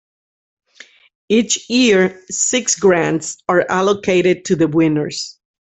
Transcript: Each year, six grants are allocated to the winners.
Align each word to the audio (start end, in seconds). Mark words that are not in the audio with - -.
Each 1.29 1.69
year, 1.69 2.23
six 2.27 2.75
grants 2.75 3.37
are 3.47 3.67
allocated 3.69 4.45
to 4.45 4.55
the 4.55 4.67
winners. 4.67 5.37